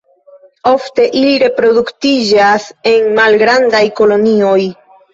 [0.71, 4.61] Ofte ili reproduktiĝas en malgrandaj kolonioj.